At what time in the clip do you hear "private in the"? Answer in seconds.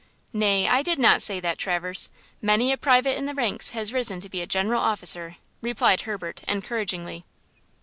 2.77-3.35